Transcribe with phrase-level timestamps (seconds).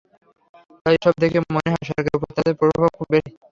[0.85, 3.31] তাই এসব দেখে মনে হয়, সরকারের ওপর তাদের প্রভাব খুব বেশি।